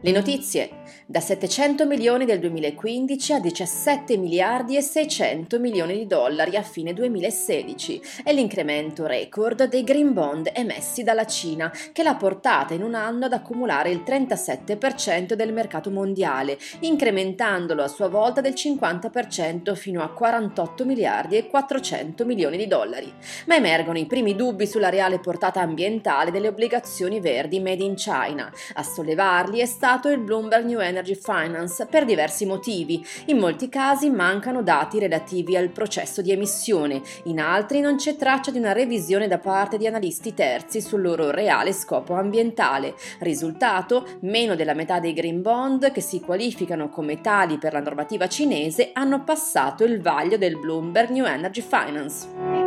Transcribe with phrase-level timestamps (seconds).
[0.00, 0.70] Le notizie.
[1.06, 6.92] Da 700 milioni del 2015 a 17 miliardi e 600 milioni di dollari a fine
[6.92, 12.94] 2016 è l'incremento record dei green bond emessi dalla Cina che l'ha portata in un
[12.94, 20.02] anno ad accumulare il 37% del mercato mondiale, incrementandolo a sua volta del 50% fino
[20.02, 23.12] a 48 miliardi e 400 milioni di dollari.
[23.46, 28.52] Ma emergono i primi dubbi sulla reale portata ambientale delle obbligazioni verdi made in China.
[28.74, 33.04] A sollevarli è stato utilizzato il Bloomberg New Energy Finance per diversi motivi.
[33.26, 38.50] In molti casi mancano dati relativi al processo di emissione, in altri non c'è traccia
[38.50, 42.94] di una revisione da parte di analisti terzi sul loro reale scopo ambientale.
[43.20, 48.28] Risultato, meno della metà dei green bond che si qualificano come tali per la normativa
[48.28, 52.57] cinese hanno passato il vaglio del Bloomberg New Energy Finance.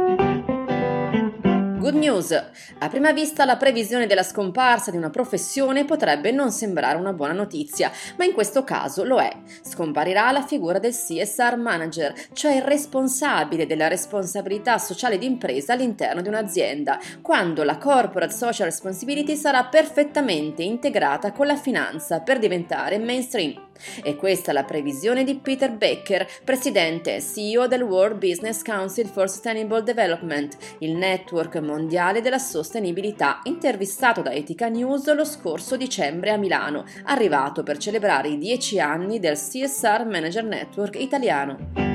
[1.92, 2.32] Good news!
[2.78, 7.34] A prima vista la previsione della scomparsa di una professione potrebbe non sembrare una buona
[7.34, 9.30] notizia, ma in questo caso lo è.
[9.62, 16.30] Scomparirà la figura del CSR manager, cioè il responsabile della responsabilità sociale d'impresa all'interno di
[16.30, 23.68] un'azienda, quando la corporate social responsibility sarà perfettamente integrata con la finanza per diventare mainstream.
[24.04, 29.08] E questa è la previsione di Peter Becker, presidente e CEO del World Business Council
[29.08, 31.80] for Sustainable Development, il network mondiale
[32.22, 38.38] della sostenibilità, intervistato da Etica News lo scorso dicembre a Milano, arrivato per celebrare i
[38.38, 41.91] dieci anni del CSR Manager Network italiano.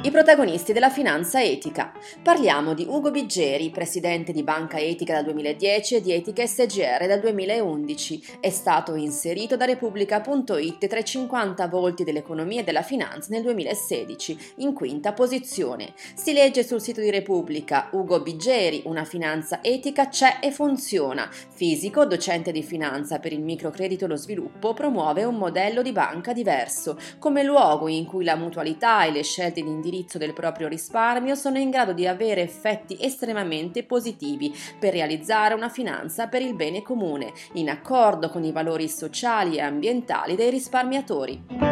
[0.00, 1.92] I protagonisti della finanza etica.
[2.22, 7.18] Parliamo di Ugo Biggeri, presidente di Banca Etica dal 2010 e di Etica SGR dal
[7.18, 8.36] 2011.
[8.38, 14.38] È stato inserito da Repubblica.it tra i 50 volti dell'economia e della finanza nel 2016,
[14.58, 15.92] in quinta posizione.
[16.14, 21.28] Si legge sul sito di Repubblica Ugo Biggeri, una finanza etica c'è e funziona.
[21.50, 26.32] Fisico, docente di finanza per il microcredito e lo sviluppo, promuove un modello di banca
[26.32, 30.68] diverso, come luogo in cui la mutualità e le scelte di indirizzo indirizzo del proprio
[30.68, 36.54] risparmio sono in grado di avere effetti estremamente positivi per realizzare una finanza per il
[36.54, 41.67] bene comune, in accordo con i valori sociali e ambientali dei risparmiatori.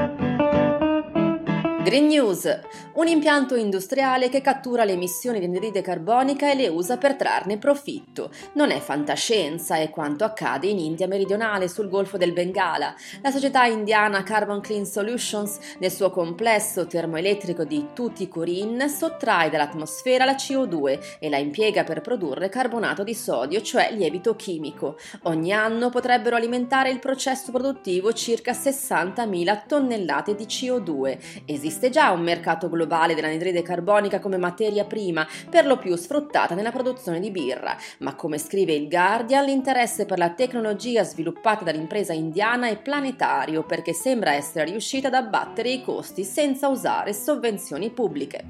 [1.86, 2.52] Green News,
[2.94, 7.58] un impianto industriale che cattura le emissioni di anidride carbonica e le usa per trarne
[7.58, 8.32] profitto.
[8.54, 12.92] Non è fantascienza, è quanto accade in India meridionale sul Golfo del Bengala.
[13.22, 20.34] La società indiana Carbon Clean Solutions, nel suo complesso termoelettrico di Tuticorin, sottrae dall'atmosfera la
[20.34, 24.98] CO2 e la impiega per produrre carbonato di sodio, cioè lievito chimico.
[25.22, 31.44] Ogni anno potrebbero alimentare il processo produttivo circa 60.000 tonnellate di CO2.
[31.46, 36.54] Esiste esiste già un mercato globale dell'anidride carbonica come materia prima, per lo più sfruttata
[36.54, 42.14] nella produzione di birra, ma come scrive il Guardian, l'interesse per la tecnologia sviluppata dall'impresa
[42.14, 48.44] indiana è planetario perché sembra essere riuscita ad abbattere i costi senza usare sovvenzioni pubbliche.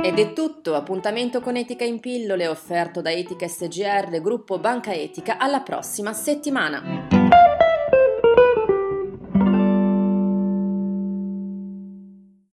[0.00, 5.38] Ed è tutto, appuntamento con Etica in pillole offerto da Etica SGR, gruppo Banca Etica,
[5.38, 7.45] alla prossima settimana.